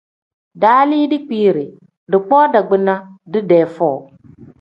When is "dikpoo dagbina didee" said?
2.13-3.61